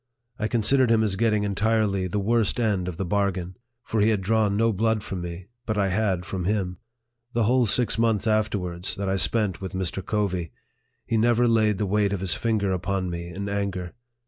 [0.39, 4.09] I considered him as getting en tirely the worst end of the bargain; for he
[4.09, 6.79] had drawn no blood from me, but I had from him.
[7.33, 10.03] The whole six months afterwards, that I spent with Mr.
[10.03, 10.53] Covey,
[11.05, 13.93] he never laid the weight of his finger upon me in anger.